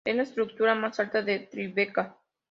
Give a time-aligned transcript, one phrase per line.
[0.03, 2.17] Es la estructura más alta de Tribeca.